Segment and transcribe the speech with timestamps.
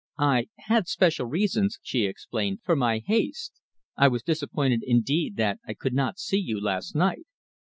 [0.17, 3.61] "I had special reasons," she explained, "for my haste.
[3.95, 7.27] I was disappointed, indeed, that I could not see you last night."